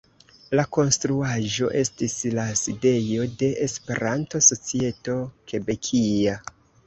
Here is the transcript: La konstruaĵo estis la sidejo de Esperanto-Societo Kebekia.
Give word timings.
La 0.59 0.63
konstruaĵo 0.77 1.67
estis 1.81 2.15
la 2.37 2.45
sidejo 2.63 3.27
de 3.43 3.51
Esperanto-Societo 3.67 5.19
Kebekia. 5.53 6.35